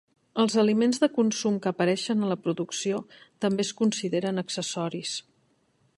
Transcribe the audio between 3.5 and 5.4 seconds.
es consideren accessoris.